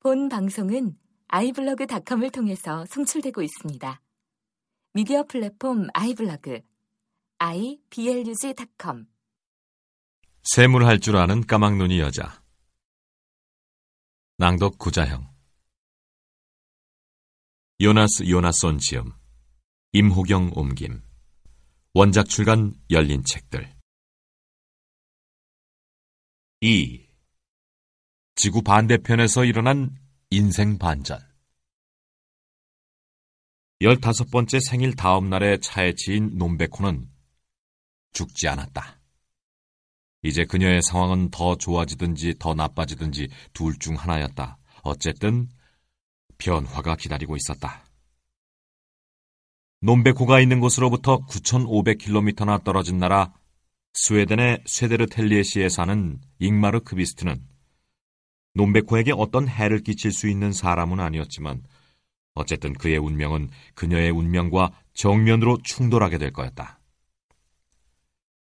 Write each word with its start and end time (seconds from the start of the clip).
본 0.00 0.28
방송은 0.28 0.96
아이블로그닷컴을 1.26 2.30
통해서 2.30 2.86
송출되고 2.86 3.42
있습니다. 3.42 4.00
미디어 4.92 5.24
플랫폼 5.24 5.88
아이블로그 5.92 6.60
iblog.com 7.38 9.06
세물할 10.44 11.00
줄 11.00 11.16
아는 11.16 11.44
까막눈이 11.44 11.98
여자. 11.98 12.40
낭독 14.36 14.78
구자형. 14.78 15.28
요나스 17.80 18.28
요나손 18.28 18.78
지음. 18.78 19.12
임호경 19.92 20.52
옮김. 20.54 21.02
원작 21.92 22.28
출간 22.28 22.72
열린 22.90 23.24
책들. 23.24 23.74
2. 26.60 27.07
지구 28.40 28.62
반대편에서 28.62 29.44
일어난 29.44 29.90
인생 30.30 30.78
반전 30.78 31.18
열다섯 33.80 34.30
번째 34.30 34.60
생일 34.60 34.94
다음 34.94 35.28
날에 35.28 35.58
차에 35.58 35.96
치인 35.96 36.38
논백호는 36.38 37.08
죽지 38.12 38.46
않았다. 38.46 39.00
이제 40.22 40.44
그녀의 40.44 40.82
상황은 40.82 41.30
더 41.30 41.56
좋아지든지 41.56 42.36
더 42.38 42.54
나빠지든지 42.54 43.28
둘 43.54 43.76
중 43.80 43.96
하나였다. 43.96 44.58
어쨌든 44.84 45.48
변화가 46.38 46.94
기다리고 46.94 47.34
있었다. 47.34 47.86
논베코가 49.80 50.38
있는 50.38 50.60
곳으로부터 50.60 51.26
9,500km나 51.26 52.62
떨어진 52.62 52.98
나라 52.98 53.34
스웨덴의 53.94 54.62
쇠데르텔리에시에 54.64 55.68
사는 55.68 56.20
잉마르 56.38 56.84
크비스트는 56.84 57.57
논베코에게 58.54 59.12
어떤 59.16 59.48
해를 59.48 59.80
끼칠 59.80 60.12
수 60.12 60.28
있는 60.28 60.52
사람은 60.52 61.00
아니었지만 61.00 61.62
어쨌든 62.34 62.72
그의 62.72 62.98
운명은 62.98 63.50
그녀의 63.74 64.10
운명과 64.10 64.72
정면으로 64.94 65.58
충돌하게 65.62 66.18
될 66.18 66.32
거였다. 66.32 66.80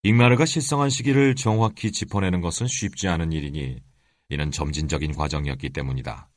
잉마르가 0.03 0.45
실성한 0.45 0.89
시기를 0.89 1.35
정확히 1.35 1.91
짚어내는 1.91 2.41
것은 2.41 2.67
쉽지 2.67 3.07
않은 3.07 3.33
일이니 3.33 3.79
이는 4.29 4.51
점진적인 4.51 5.13
과정이었기 5.13 5.69
때문이다. 5.71 6.29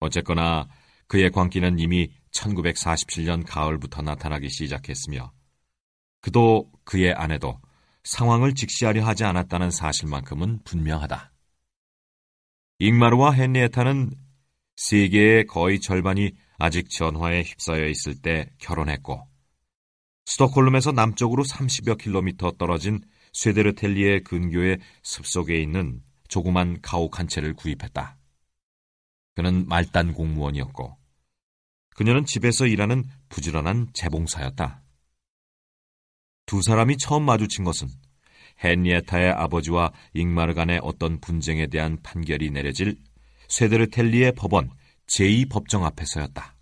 어쨌거나 0.00 0.68
그의 1.08 1.30
광기는 1.30 1.78
이미 1.78 2.12
1947년 2.30 3.44
가을부터 3.44 4.02
나타나기 4.02 4.48
시작했으며 4.48 5.32
그도 6.20 6.70
그의 6.84 7.12
아내도 7.12 7.60
상황을 8.04 8.54
직시하려 8.54 9.04
하지 9.04 9.24
않았다는 9.24 9.70
사실만큼은 9.70 10.60
분명하다. 10.64 11.29
잉마르와 12.82 13.34
헨리에타는 13.34 14.10
세계의 14.76 15.46
거의 15.46 15.80
절반이 15.80 16.32
아직 16.58 16.88
전화에 16.88 17.42
휩싸여 17.42 17.86
있을 17.86 18.14
때 18.22 18.50
결혼했고 18.56 19.28
스톡홀름에서 20.24 20.92
남쪽으로 20.92 21.44
30여 21.44 21.98
킬로미터 21.98 22.52
떨어진 22.52 23.02
쇠데르텔리의 23.34 24.24
근교의 24.24 24.78
습속에 25.02 25.60
있는 25.60 26.02
조그만 26.28 26.80
가옥 26.80 27.18
한 27.18 27.28
채를 27.28 27.54
구입했다. 27.54 28.16
그는 29.34 29.66
말단 29.68 30.14
공무원이었고 30.14 30.96
그녀는 31.96 32.24
집에서 32.24 32.66
일하는 32.66 33.04
부지런한 33.28 33.90
재봉사였다. 33.92 34.82
두 36.46 36.62
사람이 36.62 36.96
처음 36.96 37.24
마주친 37.24 37.62
것은 37.62 37.88
헨리에타의 38.62 39.32
아버지와 39.32 39.92
잉마르 40.14 40.54
간의 40.54 40.80
어떤 40.82 41.20
분쟁에 41.20 41.66
대한 41.66 41.98
판결이 42.02 42.50
내려질 42.50 42.96
쇠데르텔리의 43.48 44.32
법원 44.32 44.70
제2법정 45.06 45.82
앞에서였다. 45.82 46.54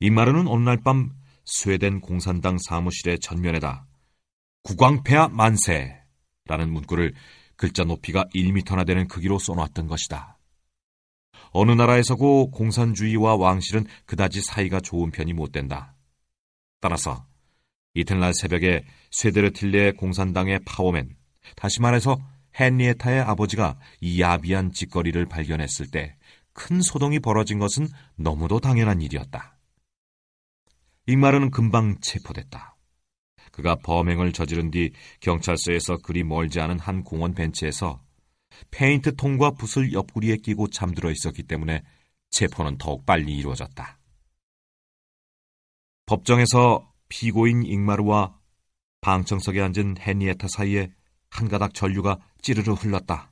잉마르는 0.00 0.48
어느 0.48 0.62
날 0.64 0.78
밤 0.78 1.10
스웨덴 1.44 2.00
공산당 2.00 2.58
사무실의 2.58 3.18
전면에다 3.18 3.86
국왕폐하 4.62 5.28
만세라는 5.28 6.70
문구를 6.72 7.14
글자 7.56 7.84
높이가 7.84 8.24
1미터나 8.34 8.86
되는 8.86 9.08
크기로 9.08 9.38
써놨던 9.38 9.86
것이다. 9.88 10.38
어느 11.52 11.72
나라에서고 11.72 12.50
공산주의와 12.52 13.36
왕실은 13.36 13.86
그다지 14.06 14.42
사이가 14.42 14.80
좋은 14.80 15.10
편이 15.10 15.32
못 15.32 15.52
된다. 15.52 15.94
따라서 16.80 17.26
이튿날 17.94 18.32
새벽에 18.34 18.84
쇠데르틸레 19.10 19.92
공산당의 19.92 20.60
파워맨, 20.64 21.16
다시 21.56 21.80
말해서 21.80 22.18
헨리에타의 22.58 23.20
아버지가 23.20 23.78
이 24.00 24.20
야비한 24.20 24.72
짓거리를 24.72 25.24
발견했을 25.26 25.90
때 25.90 26.16
큰 26.52 26.82
소동이 26.82 27.20
벌어진 27.20 27.58
것은 27.58 27.88
너무도 28.16 28.60
당연한 28.60 29.00
일이었다. 29.00 29.56
잉마르는 31.06 31.50
금방 31.50 31.98
체포됐다. 32.00 32.76
그가 33.52 33.76
범행을 33.76 34.32
저지른 34.32 34.70
뒤 34.70 34.92
경찰서에서 35.20 35.98
그리 35.98 36.22
멀지 36.22 36.60
않은 36.60 36.78
한 36.78 37.02
공원 37.02 37.34
벤치에서 37.34 38.02
페인트 38.70 39.16
통과 39.16 39.50
붓을 39.52 39.92
옆구리에 39.92 40.36
끼고 40.36 40.68
잠들어 40.68 41.10
있었기 41.10 41.44
때문에 41.44 41.82
체포는 42.30 42.78
더욱 42.78 43.06
빨리 43.06 43.36
이루어졌다. 43.36 43.98
법정에서 46.06 46.89
피고인 47.10 47.64
잉마르와 47.64 48.38
방청석에 49.02 49.60
앉은 49.60 49.96
헨리에타 50.00 50.48
사이에 50.48 50.90
한 51.28 51.48
가닥 51.48 51.74
전류가 51.74 52.18
찌르르 52.40 52.72
흘렀다. 52.72 53.30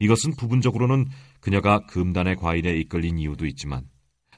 이것은 0.00 0.34
부분적으로는 0.34 1.08
그녀가 1.40 1.86
금단의 1.86 2.36
과일에 2.36 2.76
이끌린 2.78 3.18
이유도 3.18 3.46
있지만 3.46 3.88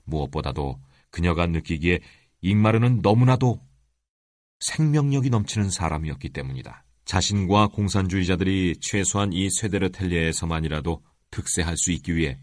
무엇보다도 0.04 0.80
그녀가 1.10 1.46
느끼기에 1.46 2.00
잉마르는 2.42 3.00
너무나도 3.00 3.60
생명력이 4.60 5.30
넘치는 5.30 5.70
사람이었기 5.70 6.30
때문이다. 6.30 6.84
자신과 7.04 7.68
공산주의자들이 7.68 8.76
최소한 8.80 9.32
이 9.32 9.48
쇠데르텔리에서만이라도 9.50 11.02
득세할 11.30 11.76
수 11.76 11.92
있기 11.92 12.16
위해 12.16 12.40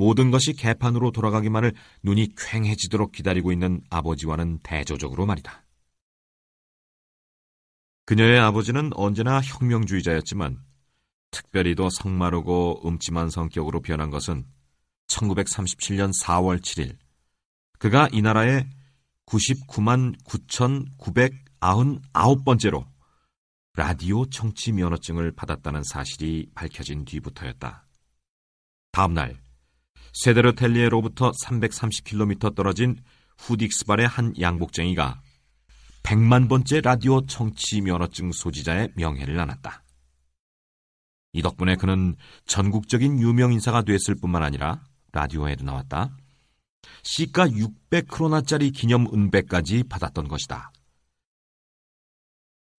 모든 0.00 0.30
것이 0.30 0.54
개판으로 0.54 1.10
돌아가기만을 1.10 1.74
눈이 2.04 2.34
퀭해지도록 2.34 3.12
기다리고 3.12 3.52
있는 3.52 3.82
아버지와는 3.90 4.60
대조적으로 4.62 5.26
말이다. 5.26 5.66
그녀의 8.06 8.40
아버지는 8.40 8.92
언제나 8.94 9.42
혁명주의자였지만 9.42 10.58
특별히도 11.32 11.90
성마르고 11.90 12.88
음침한 12.88 13.28
성격으로 13.28 13.82
변한 13.82 14.08
것은 14.08 14.46
1937년 15.08 16.18
4월 16.18 16.62
7일 16.62 16.96
그가 17.78 18.08
이 18.10 18.22
나라의 18.22 18.70
99만 19.26 20.18
9,999번째로 20.24 22.86
라디오 23.74 24.24
청취 24.24 24.72
면허증을 24.72 25.32
받았다는 25.32 25.82
사실이 25.84 26.52
밝혀진 26.54 27.04
뒤부터였다. 27.04 27.86
다음 28.92 29.12
날 29.12 29.49
세데르텔리에로부터 30.12 31.32
330km 31.44 32.54
떨어진 32.54 32.96
후딕스발의 33.38 34.06
한 34.06 34.34
양복쟁이가 34.38 35.22
100만 36.02 36.48
번째 36.48 36.80
라디오 36.80 37.24
청취 37.26 37.80
면허증 37.82 38.32
소지자의 38.32 38.92
명예를 38.96 39.38
안았다. 39.38 39.84
이 41.32 41.42
덕분에 41.42 41.76
그는 41.76 42.16
전국적인 42.46 43.20
유명 43.20 43.52
인사가 43.52 43.82
됐을 43.82 44.16
뿐만 44.20 44.42
아니라 44.42 44.82
라디오에도 45.12 45.64
나왔다. 45.64 46.16
시가 47.02 47.46
600크로나짜리 47.48 48.74
기념 48.74 49.06
은배까지 49.12 49.84
받았던 49.84 50.28
것이다. 50.28 50.72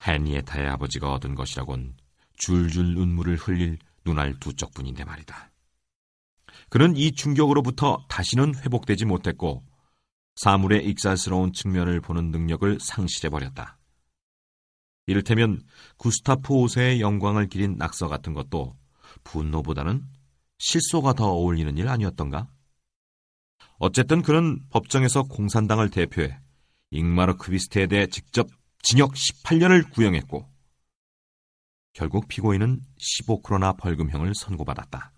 헨리에타의 0.05 0.67
아버지가 0.67 1.13
얻은 1.13 1.35
것이라곤 1.35 1.95
줄줄 2.37 2.95
눈물을 2.95 3.37
흘릴 3.37 3.77
눈알 4.03 4.39
두 4.39 4.53
쪽뿐인데 4.55 5.05
말이다. 5.05 5.50
그는 6.69 6.95
이 6.95 7.11
충격으로부터 7.11 8.05
다시는 8.07 8.55
회복되지 8.55 9.05
못했고 9.05 9.63
사물의 10.35 10.85
익살스러운 10.87 11.53
측면을 11.53 12.01
보는 12.01 12.31
능력을 12.31 12.79
상실해버렸다. 12.79 13.77
이를테면 15.07 15.61
구스타프 15.97 16.53
오세의 16.53 17.01
영광을 17.01 17.47
기린 17.47 17.75
낙서 17.77 18.07
같은 18.07 18.33
것도 18.33 18.77
분노보다는 19.23 20.03
실소가 20.59 21.13
더 21.13 21.25
어울리는 21.25 21.77
일 21.77 21.89
아니었던가? 21.89 22.47
어쨌든 23.77 24.21
그는 24.21 24.59
법정에서 24.69 25.23
공산당을 25.23 25.89
대표해 25.89 26.39
잉마르 26.91 27.35
크비스트에 27.37 27.87
대해 27.87 28.07
직접 28.07 28.47
징역 28.83 29.13
18년을 29.13 29.91
구형했고 29.91 30.47
결국 31.93 32.27
피고인은 32.27 32.81
15크로나 32.99 33.77
벌금형을 33.77 34.33
선고받았다. 34.35 35.10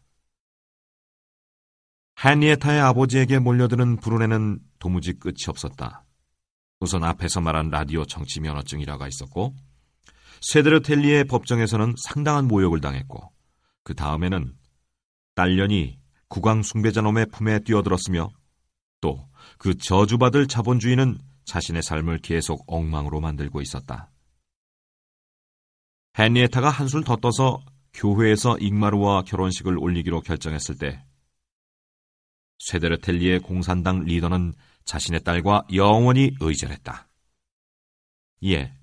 한니에타의 2.15 2.80
아버지에게 2.80 3.39
몰려드는 3.39 3.98
불운에는 3.98 4.60
도무지 4.80 5.13
끝이 5.13 5.45
없었다. 5.48 6.06
우선 6.80 7.04
앞에서 7.04 7.42
말한 7.42 7.69
라디오 7.69 8.06
정치 8.06 8.39
면허증이라가 8.42 9.07
있었고 9.07 9.56
세드르텔리의 10.42 11.25
법정에서는 11.25 11.95
상당한 11.98 12.48
모욕을 12.48 12.81
당했고 12.81 13.31
그 13.83 13.95
다음에는 13.95 14.54
딸년이 15.36 16.00
국왕 16.27 16.63
숭배자놈의 16.63 17.27
품에 17.27 17.60
뛰어들었으며 17.60 18.30
또 19.01 19.33
그 19.57 19.77
저주받을 19.77 20.48
자본주의는 20.48 21.18
자신의 21.45 21.83
삶을 21.83 22.19
계속 22.19 22.63
엉망으로 22.68 23.19
만들고 23.21 23.62
있었다. 23.62 24.09
헨리에타가 26.18 26.69
한술 26.69 27.04
더 27.04 27.16
떠서 27.16 27.63
교회에서 27.94 28.57
잉마르와 28.59 29.24
결혼식을 29.24 29.77
올리기로 29.77 30.21
결정했을 30.21 30.77
때 30.77 31.04
쇠데르텔리의 32.63 33.39
공산당 33.39 34.04
리더는 34.06 34.54
자신의 34.86 35.24
딸과 35.24 35.63
영원히 35.74 36.31
의절했다. 36.39 37.07
이에 38.42 38.74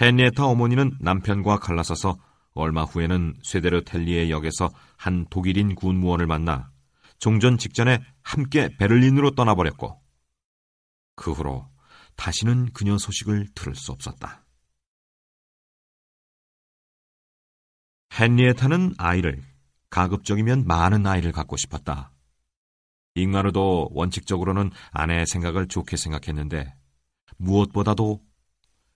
헨리에타 0.00 0.46
어머니는 0.46 0.96
남편과 1.00 1.58
갈라서서 1.58 2.16
얼마 2.54 2.82
후에는 2.82 3.34
쇠데르텔리의 3.42 4.30
역에서 4.30 4.70
한 4.96 5.26
독일인 5.30 5.74
군무원을 5.74 6.26
만나 6.26 6.70
종전 7.18 7.58
직전에 7.58 8.00
함께 8.22 8.76
베를린으로 8.76 9.32
떠나버렸고 9.32 10.00
그 11.14 11.32
후로 11.32 11.68
다시는 12.16 12.72
그녀 12.72 12.98
소식을 12.98 13.48
들을 13.54 13.74
수 13.74 13.92
없었다. 13.92 14.44
헨리에타는 18.18 18.94
아이를 18.98 19.42
가급적이면 19.90 20.66
많은 20.66 21.06
아이를 21.06 21.32
갖고 21.32 21.56
싶었다. 21.56 22.12
잉마르도 23.14 23.90
원칙적으로는 23.92 24.70
아내의 24.90 25.26
생각을 25.26 25.68
좋게 25.68 25.96
생각했는데 25.96 26.74
무엇보다도 27.36 28.22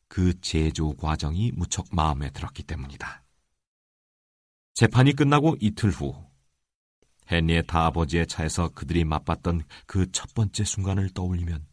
그 0.09 0.41
제조 0.41 0.95
과정이 0.97 1.53
무척 1.55 1.87
마음에 1.93 2.31
들었기 2.31 2.63
때문이다. 2.63 3.25
재판이 4.75 5.15
끝나고 5.15 5.57
이틀 5.61 5.91
후 5.91 6.15
헨리에타 7.31 7.87
아버지의 7.87 8.27
차에서 8.27 8.69
그들이 8.69 9.05
맛봤던 9.05 9.63
그 9.87 10.07
첫 10.13 10.33
번째 10.35 10.65
순간을 10.65 11.11
떠올리면 11.11 11.67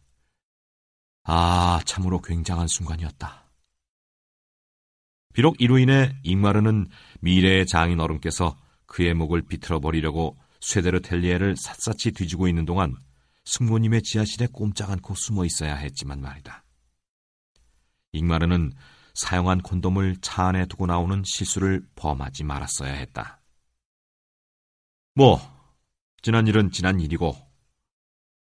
아 1.24 1.80
참으로 1.86 2.20
굉장한 2.20 2.66
순간이었다. 2.66 3.50
비록 5.32 5.60
이로 5.60 5.78
인해 5.78 6.16
잉마르는 6.22 6.86
미래의 7.20 7.66
장인 7.66 8.00
어른께서 8.00 8.56
그의 8.86 9.14
목을 9.14 9.42
비틀어 9.42 9.80
버리려고 9.80 10.36
쇠데르 10.64 11.02
텔리에를 11.02 11.56
샅샅이 11.56 12.12
뒤지고 12.12 12.48
있는 12.48 12.64
동안 12.64 12.96
승모님의 13.44 14.02
지하실에 14.02 14.48
꼼짝 14.50 14.88
않고 14.90 15.14
숨어 15.14 15.44
있어야 15.44 15.76
했지만 15.76 16.22
말이다. 16.22 16.64
잉마르는 18.12 18.72
사용한 19.12 19.60
콘돔을 19.60 20.16
차 20.22 20.46
안에 20.46 20.64
두고 20.64 20.86
나오는 20.86 21.22
실수를 21.22 21.86
범하지 21.96 22.44
말았어야 22.44 22.94
했다. 22.94 23.42
뭐, 25.14 25.38
지난 26.22 26.46
일은 26.46 26.70
지난 26.72 26.98
일이고, 26.98 27.36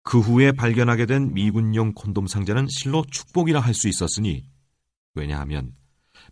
그 0.03 0.21
후에 0.21 0.53
발견하게 0.53 1.07
된 1.07 1.33
미군용 1.33 1.95
콘돔 1.95 2.27
상자는 2.27 2.69
실로 2.69 3.03
축복이라 3.11 3.61
할 3.61 3.73
수 3.73 3.89
있었으니, 3.89 4.45
왜냐하면 5.15 5.75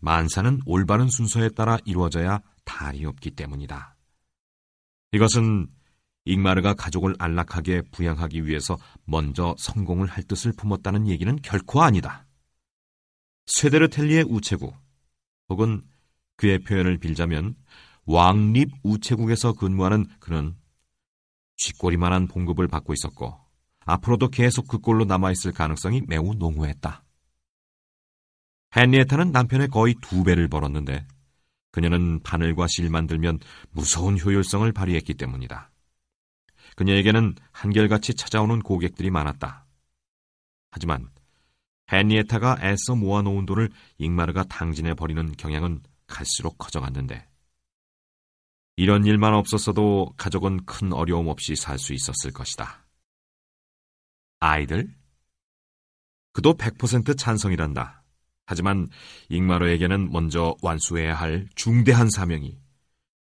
만사는 0.01 0.61
올바른 0.67 1.09
순서에 1.09 1.49
따라 1.49 1.79
이루어져야 1.87 2.43
달이 2.65 3.07
없기 3.07 3.31
때문이다. 3.31 3.97
이것은 5.13 5.69
잉마르가 6.25 6.75
가족을 6.75 7.15
안락하게 7.19 7.83
부양하기 7.91 8.47
위해서 8.47 8.79
먼저 9.05 9.55
성공을 9.59 10.07
할 10.07 10.23
뜻을 10.25 10.53
품었다는 10.53 11.09
얘기는 11.09 11.37
결코 11.43 11.83
아니다. 11.83 12.27
쇠데르텔리의 13.47 14.25
우체국, 14.29 14.75
혹은 15.49 15.83
그의 16.37 16.61
표현을 16.61 16.99
빌자면 16.99 17.55
왕립 18.05 18.71
우체국에서 18.83 19.53
근무하는 19.53 20.07
그는 20.19 20.57
쥐꼬리만한 21.57 22.27
봉급을 22.27 22.67
받고 22.69 22.93
있었고 22.93 23.39
앞으로도 23.85 24.29
계속 24.29 24.67
그 24.67 24.79
꼴로 24.79 25.05
남아있을 25.05 25.53
가능성이 25.53 26.03
매우 26.07 26.35
농후했다. 26.35 27.05
헨리에타는 28.77 29.33
남편의 29.33 29.69
거의 29.69 29.95
두 30.01 30.25
배를 30.25 30.49
벌었는데 30.49 31.07
그녀는 31.73 32.21
바늘과 32.23 32.67
실 32.69 32.89
만 32.91 33.07
들면 33.07 33.41
무서운 33.71 34.19
효율성을 34.19 34.71
발휘했기 34.73 35.15
때문이다. 35.15 35.71
그녀에게는 36.77 37.35
한결같이 37.51 38.15
찾아오는 38.15 38.61
고객들이 38.61 39.11
많았다. 39.11 39.67
하지만 40.71 41.11
헨리에타가 41.91 42.59
애써 42.63 42.95
모아놓은 42.95 43.45
돈을 43.47 43.71
잉마르가 43.99 44.45
당진해 44.45 44.95
버리는 44.95 45.33
경향은 45.33 45.83
갈수록 46.07 46.57
커져갔는데 46.59 47.29
이런 48.77 49.05
일만 49.05 49.35
없었어도 49.35 50.15
가족은 50.17 50.65
큰 50.65 50.93
어려움 50.93 51.29
없이 51.29 51.57
살 51.57 51.79
수 51.79 51.93
있었을 51.93 52.33
것이다. 52.33 52.87
아이들? 54.41 54.95
그도 56.33 56.55
100% 56.55 57.19
찬성이란다. 57.19 58.02
하지만 58.53 58.87
잉마르에게는 59.31 60.13
먼저 60.13 60.55
완수해야 60.61 61.15
할 61.15 61.49
중대한 61.55 62.11
사명이 62.11 62.59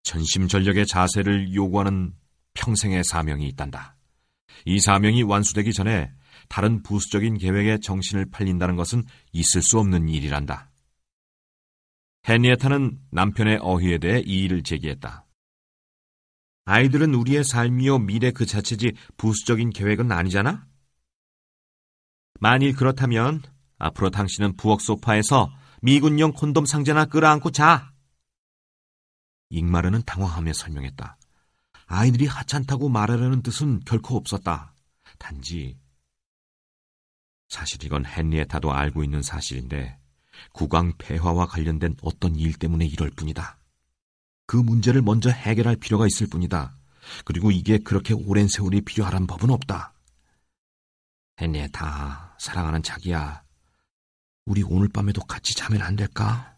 전심전력의 0.03 0.87
자세를 0.87 1.55
요구하는 1.55 2.13
평생의 2.53 3.05
사명이 3.05 3.49
있단다. 3.49 3.97
이 4.67 4.79
사명이 4.79 5.23
완수되기 5.23 5.73
전에 5.73 6.13
다른 6.51 6.83
부수적인 6.83 7.39
계획에 7.39 7.79
정신을 7.79 8.27
팔린다는 8.31 8.77
것은 8.77 9.03
있을 9.33 9.63
수 9.63 9.79
없는 9.79 10.11
일이란다. 10.11 10.71
헨리에타는 12.29 12.99
남편의 13.11 13.61
어휘에 13.63 13.97
대해 13.97 14.21
이의를 14.27 14.63
제기했다. 14.63 15.25
아이들은 16.67 17.15
우리의 17.15 17.45
삶이요 17.45 18.01
미래 18.01 18.31
그 18.31 18.45
자체지 18.45 18.93
부수적인 19.17 19.71
계획은 19.71 20.13
아니잖아? 20.13 20.67
만일 22.41 22.75
그렇다면 22.75 23.43
앞으로 23.79 24.11
당신은 24.11 24.57
부엌 24.57 24.81
소파에서 24.81 25.51
미군용 25.83 26.33
콘돔 26.33 26.67
상자나 26.67 27.07
끌어안고 27.07 27.51
자. 27.51 27.93
잉마르는 29.51 30.03
당황하며 30.05 30.53
설명했다. 30.53 31.17
아이들이 31.87 32.27
하찮다고 32.27 32.89
말하려는 32.89 33.43
뜻은 33.43 33.81
결코 33.85 34.17
없었다. 34.17 34.75
단지 35.19 35.79
사실 37.49 37.85
이건 37.85 38.05
헨리에타도 38.05 38.73
알고 38.73 39.05
있는 39.05 39.23
사실인데 39.23 39.99
국왕 40.53 40.93
폐화와 40.99 41.47
관련된 41.47 41.95
어떤 42.03 42.35
일 42.35 42.55
때문에 42.55 42.87
이럴 42.87 43.11
뿐이다. 43.11 43.59
그 44.47 44.57
문제를 44.57 45.03
먼저 45.03 45.31
해결할 45.31 45.77
필요가 45.77 46.07
있을 46.07 46.27
뿐이다. 46.27 46.75
그리고 47.25 47.51
이게 47.51 47.79
그렇게 47.79 48.15
오랜 48.15 48.49
세월이 48.49 48.81
필요하란 48.81 49.27
법은 49.27 49.51
없다. 49.51 49.93
헨리에타, 51.41 52.37
사랑하는 52.39 52.83
자기야. 52.83 53.44
우리 54.47 54.63
오늘 54.63 54.89
밤에도 54.89 55.23
같이 55.23 55.55
자면 55.55 55.83
안 55.83 55.97
될까? 55.97 56.57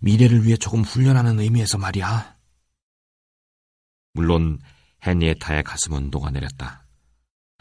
미래를 0.00 0.44
위해 0.44 0.56
조금 0.56 0.82
훈련하는 0.82 1.38
의미에서 1.38 1.78
말이야. 1.78 2.36
물론 4.14 4.58
헨리에타의 5.06 5.62
가슴은 5.62 6.10
녹아내렸다. 6.10 6.86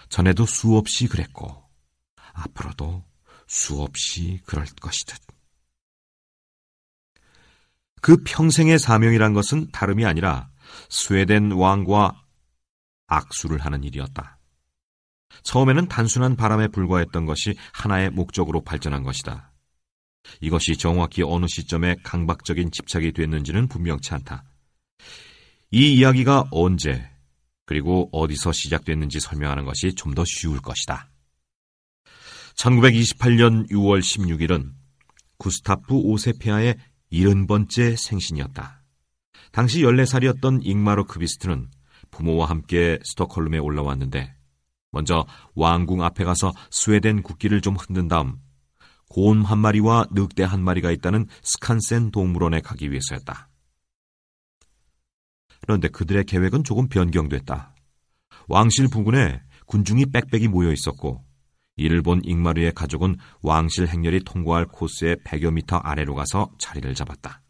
전에도 0.10 0.46
수없이 0.46 1.08
그랬고 1.08 1.70
앞으로도 2.34 3.06
수없이 3.48 4.42
그럴 4.46 4.66
것이듯. 4.82 5.20
그 8.02 8.24
평생의 8.24 8.80
사명이란 8.80 9.34
것은 9.34 9.72
다름이 9.72 10.06
아니라 10.06 10.50
스웨덴 10.90 11.52
왕과 11.52 12.24
악수를 13.08 13.60
하는 13.60 13.84
일이었다. 13.84 14.40
처음에는 15.44 15.88
단순한 15.88 16.36
바람에 16.36 16.70
불과했던 16.70 17.26
것이 17.26 17.56
하나의 17.74 18.10
목적으로 18.10 18.62
발전한 18.62 19.04
것이다. 19.04 19.49
이것이 20.42 20.78
정확히 20.78 21.24
어느 21.24 21.46
시점에 21.48 21.96
강박적인 22.04 22.72
집착이 22.72 23.12
됐는지는 23.14 23.68
분명치 23.68 24.14
않다. 24.14 24.44
이 25.72 25.94
이야기가 25.96 26.46
언제 26.52 27.10
그리고 27.66 28.10
어디서 28.12 28.52
시작됐는지 28.52 29.20
설명하는 29.20 29.66
것이 29.66 29.94
좀 29.94 30.16
더 30.16 30.24
쉬울 30.26 30.60
것이다. 30.60 31.10
1928년 32.56 33.70
6월 33.70 34.00
16일은 34.00 34.72
구스타프 35.38 35.94
오세피아의 35.94 36.76
70번째 37.14 37.96
생신이었다. 37.96 38.84
당시 39.52 39.82
14살이었던 39.82 40.62
잉마르 40.64 41.06
크비스트는 41.06 41.70
부모와 42.12 42.50
함께 42.50 43.00
스톡홀름에 43.04 43.60
올라왔는데 43.60 44.36
먼저 44.92 45.26
왕궁 45.56 46.04
앞에 46.04 46.24
가서 46.24 46.52
스웨덴 46.72 47.22
국기를 47.22 47.62
좀 47.62 47.76
흔든 47.76 48.08
다음 48.08 48.38
곰한 49.10 49.58
마리와 49.58 50.08
늑대 50.12 50.44
한 50.44 50.64
마리가 50.64 50.92
있다는 50.92 51.28
스칸센 51.44 52.12
동물원에 52.12 52.62
가기 52.62 52.92
위해서였다. 52.92 53.50
그런데 55.62 55.88
그들의 55.90 56.24
계획은 56.26 56.64
조금 56.64 56.88
변경됐다. 56.88 57.76
왕실 58.48 58.88
부근에 58.88 59.42
군중이 59.66 60.08
빽빽이 60.08 60.48
모여 60.48 60.72
있었고 60.72 61.24
이를 61.76 62.02
본 62.02 62.22
잉마르의 62.24 62.74
가족은 62.74 63.18
왕실 63.42 63.88
행렬이 63.88 64.24
통과할 64.24 64.66
코스의 64.66 65.18
100여 65.18 65.54
미터 65.54 65.78
아래로 65.78 66.16
가서 66.16 66.52
자리를 66.58 66.94
잡았다. 66.94 67.42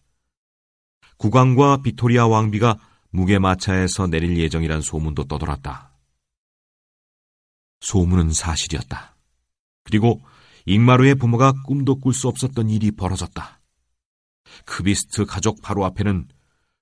국왕과 1.18 1.82
빅토리아 1.82 2.28
왕비가 2.28 2.78
무개마차에서 3.12 4.08
내릴 4.08 4.38
예정이란 4.38 4.82
소문도 4.82 5.26
떠돌았다. 5.26 5.92
소문은 7.82 8.32
사실이었다. 8.34 9.16
그리고 9.84 10.22
잉마르의 10.70 11.16
부모가 11.16 11.52
꿈도 11.66 11.96
꿀 11.96 12.14
수 12.14 12.28
없었던 12.28 12.70
일이 12.70 12.92
벌어졌다. 12.92 13.60
크비스트 14.66 15.26
가족 15.26 15.64
바로 15.64 15.84
앞에는 15.86 16.28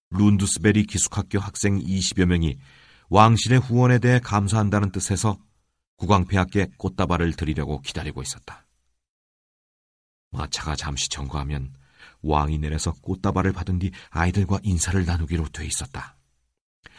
룬두스베리 0.10 0.86
기숙학교 0.88 1.40
학생 1.40 1.80
20여 1.80 2.26
명이 2.26 2.58
왕실의 3.10 3.62
후원에 3.62 4.00
대해 4.00 4.20
감사한다는 4.20 4.92
뜻에서 4.92 5.38
국왕폐하께 5.96 6.72
꽃다발을 6.78 7.32
드리려고 7.38 7.80
기다리고 7.80 8.22
있었다. 8.22 8.68
마차가 10.32 10.76
잠시 10.76 11.08
정거하면 11.08 11.74
왕이 12.24 12.58
내려서 12.58 12.92
꽃다발을 12.92 13.54
받은 13.54 13.80
뒤 13.80 13.92
아이들과 14.10 14.60
인사를 14.64 15.06
나누기로 15.06 15.48
돼 15.48 15.66
있었다. 15.66 16.18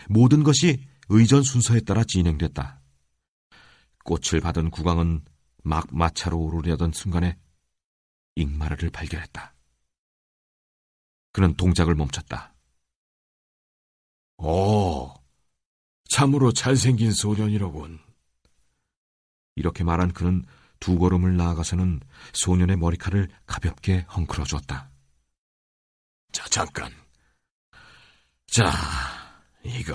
모든 0.09 0.43
것이 0.43 0.87
의전 1.11 1.43
순서에 1.43 1.81
따라 1.81 2.03
진행됐다. 2.03 2.81
꽃을 4.05 4.41
받은 4.41 4.71
국왕은 4.71 5.21
막 5.65 5.87
마차로 5.91 6.39
오르려던 6.39 6.93
순간에 6.93 7.39
잉마르를 8.37 8.91
발견했다. 8.91 9.55
그는 11.33 11.55
동작을 11.55 11.95
멈췄다. 11.95 12.55
오, 14.39 15.13
참으로 16.09 16.53
잘생긴 16.53 17.13
소년이로군. 17.13 17.99
이렇게 19.57 19.83
말한 19.85 20.13
그는 20.13 20.45
두 20.81 20.99
걸음을 20.99 21.37
나아가서는 21.37 22.01
소년의 22.33 22.77
머리칼을 22.77 23.29
가볍게 23.47 24.07
헝클어 24.15 24.45
주었다. 24.45 24.91
자, 26.33 26.49
잠깐. 26.49 26.93
자, 28.47 28.71
이거. 29.65 29.95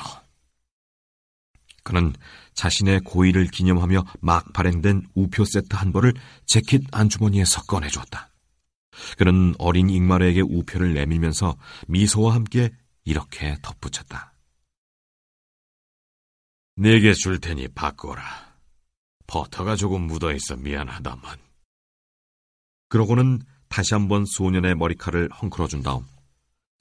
그는 1.84 2.14
자신의 2.54 3.02
고의를 3.02 3.48
기념하며 3.48 4.06
막 4.22 4.54
발행된 4.54 5.08
우표 5.16 5.44
세트 5.46 5.76
한 5.76 5.92
벌을 5.92 6.14
재킷 6.46 6.84
안주머니에서 6.92 7.64
꺼내주었다. 7.64 8.30
그는 9.18 9.54
어린 9.58 9.90
잉마르에게 9.90 10.42
우표를 10.42 10.94
내밀면서 10.94 11.58
미소와 11.88 12.36
함께 12.36 12.72
이렇게 13.06 13.58
덧붙였다. 13.62 14.34
내게 16.76 17.14
줄 17.14 17.40
테니 17.40 17.68
바꿔라. 17.70 18.24
버터가 19.28 19.76
조금 19.76 20.04
묻어있어 20.04 20.58
미안하다만. 20.58 21.38
그러고는 22.90 23.42
다시 23.68 23.94
한번 23.94 24.26
소년의 24.26 24.76
머리칼을 24.76 25.30
헝클어준 25.30 25.82
다음 25.82 26.06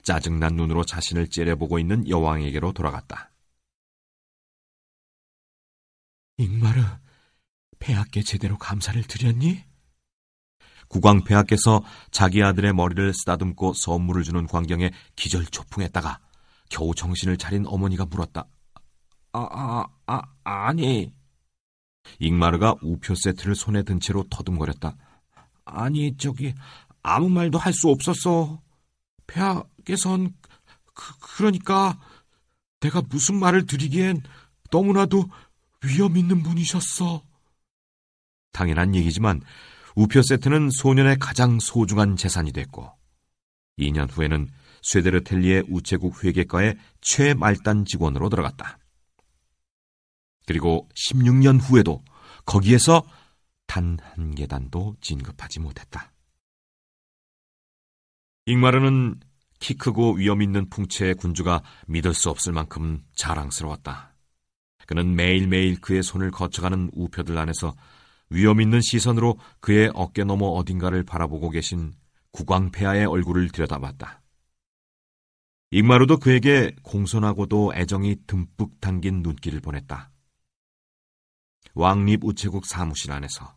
짜증난 0.03 0.55
눈으로 0.55 0.83
자신을 0.83 1.29
째려보고 1.29 1.79
있는 1.79 2.07
여왕에게로 2.07 2.73
돌아갔다. 2.73 3.32
잉마르, 6.37 6.81
폐하께 7.79 8.23
제대로 8.23 8.57
감사를 8.57 9.01
드렸니? 9.03 9.63
국왕 10.87 11.23
폐하께서 11.23 11.83
자기 12.11 12.43
아들의 12.43 12.73
머리를 12.73 13.13
쓰다듬고 13.13 13.73
선물을 13.73 14.23
주는 14.23 14.45
광경에 14.45 14.91
기절초풍했다가 15.15 16.19
겨우 16.69 16.93
정신을 16.93 17.37
차린 17.37 17.65
어머니가 17.67 18.05
물었다. 18.05 18.45
아, 19.33 19.39
아, 19.51 19.87
아, 20.05 20.21
아니. 20.43 21.11
잉마르가 22.19 22.75
우표 22.81 23.15
세트를 23.15 23.55
손에 23.55 23.83
든 23.83 23.99
채로 23.99 24.25
터듬거렸다. 24.29 24.95
아니, 25.65 26.15
저기, 26.17 26.53
아무 27.01 27.29
말도 27.29 27.57
할 27.57 27.73
수 27.73 27.89
없었어. 27.89 28.61
폐하께선, 29.27 30.35
그, 30.93 31.17
그러니까, 31.37 31.99
내가 32.81 33.01
무슨 33.01 33.35
말을 33.35 33.65
드리기엔 33.65 34.21
너무나도 34.69 35.29
위험 35.83 36.17
있는 36.17 36.43
분이셨어. 36.43 37.23
당연한 38.51 38.95
얘기지만 38.95 39.41
우표 39.95 40.21
세트는 40.21 40.69
소년의 40.71 41.17
가장 41.19 41.59
소중한 41.59 42.15
재산이 42.15 42.51
됐고 42.51 42.91
2년 43.79 44.09
후에는 44.11 44.49
스웨데르텔리의 44.81 45.65
우체국 45.69 46.23
회계과의 46.23 46.77
최말단 47.01 47.85
직원으로 47.85 48.29
들어갔다. 48.29 48.79
그리고 50.45 50.89
16년 50.95 51.59
후에도 51.61 52.03
거기에서 52.45 53.03
단 53.65 53.97
한 54.01 54.35
계단도 54.35 54.97
진급하지 55.01 55.59
못했다. 55.59 56.11
잉마르는 58.45 59.19
키 59.59 59.73
크고 59.75 60.13
위험 60.13 60.41
있는 60.41 60.69
풍채의 60.69 61.15
군주가 61.15 61.63
믿을 61.87 62.13
수 62.13 62.29
없을 62.29 62.53
만큼 62.53 63.03
자랑스러웠다. 63.15 64.12
그는 64.87 65.15
매일매일 65.15 65.79
그의 65.79 66.03
손을 66.03 66.31
거쳐가는 66.31 66.91
우표들 66.93 67.37
안에서 67.37 67.75
위험 68.29 68.61
있는 68.61 68.81
시선으로 68.81 69.37
그의 69.59 69.91
어깨 69.93 70.23
너머 70.23 70.47
어딘가를 70.47 71.03
바라보고 71.03 71.49
계신 71.49 71.93
국왕폐하의 72.31 73.05
얼굴을 73.05 73.49
들여다봤다. 73.49 74.21
잉마루도 75.71 76.17
그에게 76.17 76.75
공손하고도 76.83 77.73
애정이 77.75 78.17
듬뿍 78.27 78.79
담긴 78.79 79.21
눈길을 79.23 79.59
보냈다. 79.59 80.11
왕립 81.75 82.23
우체국 82.23 82.65
사무실 82.65 83.11
안에서 83.11 83.55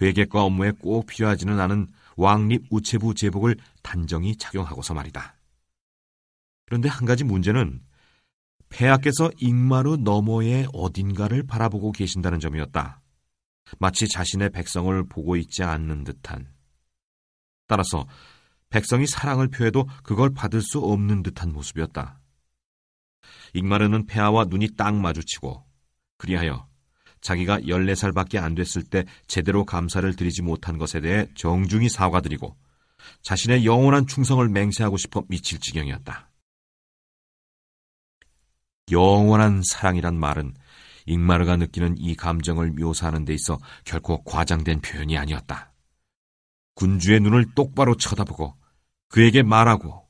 회계과 0.00 0.42
업무에 0.42 0.72
꼭 0.72 1.06
필요하지는 1.06 1.60
않은 1.60 1.88
왕립 2.16 2.66
우체부 2.70 3.14
제복을 3.14 3.56
단정히 3.82 4.36
착용하고서 4.36 4.94
말이다. 4.94 5.36
그런데 6.66 6.88
한 6.88 7.06
가지 7.06 7.24
문제는 7.24 7.80
폐하께서 8.70 9.30
잉마루 9.38 9.98
너머의 9.98 10.68
어딘가를 10.72 11.46
바라보고 11.46 11.92
계신다는 11.92 12.40
점이었다. 12.40 13.00
마치 13.78 14.08
자신의 14.08 14.50
백성을 14.50 15.06
보고 15.08 15.36
있지 15.36 15.62
않는 15.62 16.04
듯한. 16.04 16.48
따라서 17.66 18.06
백성이 18.70 19.06
사랑을 19.06 19.48
표해도 19.48 19.86
그걸 20.02 20.32
받을 20.32 20.62
수 20.62 20.80
없는 20.80 21.22
듯한 21.22 21.52
모습이었다. 21.52 22.20
잉마르는 23.54 24.06
폐하와 24.06 24.44
눈이 24.44 24.76
딱 24.76 24.94
마주치고 24.94 25.64
그리하여 26.16 26.68
자기가 27.20 27.60
14살밖에 27.60 28.38
안 28.38 28.54
됐을 28.54 28.82
때 28.82 29.04
제대로 29.26 29.64
감사를 29.64 30.14
드리지 30.16 30.42
못한 30.42 30.78
것에 30.78 31.00
대해 31.00 31.26
정중히 31.34 31.88
사과드리고 31.88 32.56
자신의 33.22 33.64
영원한 33.64 34.06
충성을 34.06 34.46
맹세하고 34.48 34.96
싶어 34.96 35.24
미칠 35.28 35.58
지경이었다. 35.58 36.29
영원한 38.90 39.62
사랑이란 39.62 40.16
말은 40.16 40.54
잉마르가 41.06 41.56
느끼는 41.56 41.96
이 41.98 42.14
감정을 42.14 42.72
묘사하는 42.72 43.24
데 43.24 43.34
있어 43.34 43.58
결코 43.84 44.22
과장된 44.24 44.80
표현이 44.80 45.18
아니었다. 45.18 45.72
군주의 46.74 47.20
눈을 47.20 47.54
똑바로 47.54 47.96
쳐다보고 47.96 48.56
그에게 49.08 49.42
말하고 49.42 50.08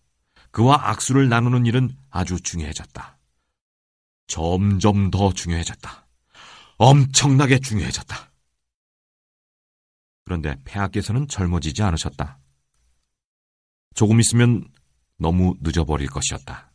그와 0.50 0.90
악수를 0.90 1.28
나누는 1.28 1.66
일은 1.66 1.96
아주 2.10 2.40
중요해졌다. 2.40 3.18
점점 4.26 5.10
더 5.10 5.32
중요해졌다. 5.32 6.06
엄청나게 6.76 7.58
중요해졌다. 7.58 8.30
그런데 10.24 10.56
폐하께서는 10.64 11.26
젊어지지 11.28 11.82
않으셨다. 11.82 12.38
조금 13.94 14.20
있으면 14.20 14.68
너무 15.18 15.56
늦어버릴 15.60 16.08
것이었다. 16.08 16.69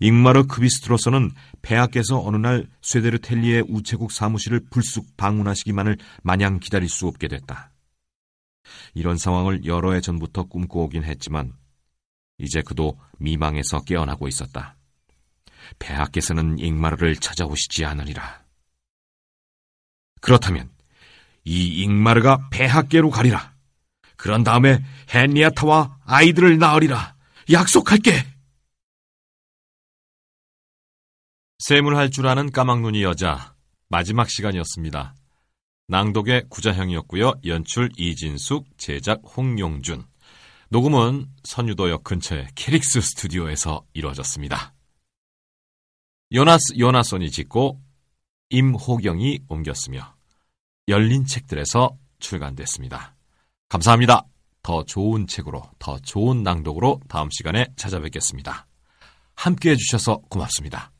잉마르 0.00 0.46
크비스트로서는 0.46 1.30
폐하께서 1.62 2.20
어느 2.24 2.36
날 2.36 2.66
쇠데르텔리의 2.80 3.64
우체국 3.68 4.12
사무실을 4.12 4.60
불쑥 4.70 5.16
방문하시기만을 5.16 5.98
마냥 6.22 6.58
기다릴 6.58 6.88
수 6.88 7.06
없게 7.06 7.28
됐다. 7.28 7.70
이런 8.94 9.18
상황을 9.18 9.66
여러 9.66 9.92
해 9.92 10.00
전부터 10.00 10.44
꿈꿔오긴 10.44 11.04
했지만 11.04 11.52
이제 12.38 12.62
그도 12.62 12.98
미망에서 13.18 13.82
깨어나고 13.82 14.26
있었다. 14.26 14.76
폐하께서는 15.78 16.58
잉마르를 16.58 17.16
찾아오시지 17.16 17.84
않으리라. 17.84 18.42
그렇다면 20.22 20.70
이 21.44 21.82
잉마르가 21.82 22.48
폐하께로 22.50 23.10
가리라. 23.10 23.54
그런 24.16 24.44
다음에 24.44 24.82
헨리아타와 25.12 25.98
아이들을 26.04 26.58
낳으리라. 26.58 27.14
약속할게. 27.50 28.29
셈을 31.60 31.94
할 31.94 32.10
줄 32.10 32.26
아는 32.26 32.50
까막눈이 32.50 33.02
여자 33.02 33.54
마지막 33.88 34.30
시간이었습니다. 34.30 35.14
낭독의 35.88 36.44
구자형이었고요. 36.48 37.34
연출 37.44 37.90
이진숙, 37.98 38.78
제작 38.78 39.20
홍용준. 39.36 40.04
녹음은 40.70 41.26
선유도역 41.44 42.02
근처의 42.04 42.48
캐릭스 42.54 43.02
스튜디오에서 43.02 43.84
이루어졌습니다. 43.92 44.72
요나스 46.32 46.78
요나손이 46.78 47.30
짓고 47.30 47.78
임호경이 48.48 49.40
옮겼으며 49.48 50.14
열린 50.88 51.26
책들에서 51.26 51.94
출간됐습니다. 52.20 53.14
감사합니다. 53.68 54.24
더 54.62 54.84
좋은 54.84 55.26
책으로, 55.26 55.62
더 55.78 55.98
좋은 55.98 56.42
낭독으로 56.42 57.00
다음 57.08 57.28
시간에 57.30 57.66
찾아뵙겠습니다. 57.76 58.66
함께 59.34 59.72
해주셔서 59.72 60.22
고맙습니다. 60.30 60.90